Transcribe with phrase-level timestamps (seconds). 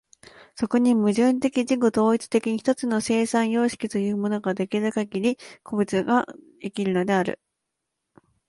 [0.55, 6.25] そこに矛盾的自己同一的に一つの生産様式というものが出来るかぎり、個物が
[6.59, 7.39] 生きるのである。